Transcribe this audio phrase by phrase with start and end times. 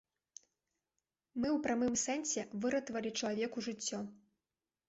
[1.39, 3.99] Мы ў прамым сэнсе выратавалі чалавеку жыццё.